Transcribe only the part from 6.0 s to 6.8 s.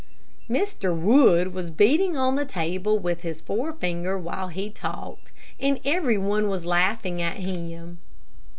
one was